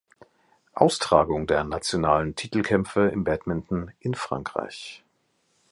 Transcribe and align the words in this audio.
Austragung 0.73 1.45
der 1.45 1.63
nationalen 1.63 2.33
Titelkämpfe 2.35 3.09
im 3.09 3.23
Badminton 3.23 3.91
in 3.99 4.15
Frankreich. 4.15 5.03